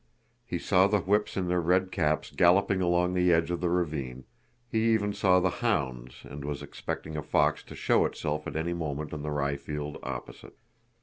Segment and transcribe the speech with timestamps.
[0.47, 4.23] He saw the whips in their red caps galloping along the edge of the ravine,
[4.67, 8.73] he even saw the hounds, and was expecting a fox to show itself at any
[8.73, 10.57] moment on the ryefield opposite.